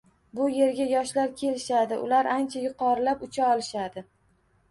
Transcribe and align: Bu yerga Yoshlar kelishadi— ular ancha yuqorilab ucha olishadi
Bu 0.37 0.45
yerga 0.51 0.85
Yoshlar 0.91 1.33
kelishadi— 1.41 1.99
ular 2.05 2.29
ancha 2.37 2.63
yuqorilab 2.63 3.21
ucha 3.27 3.51
olishadi 3.57 4.03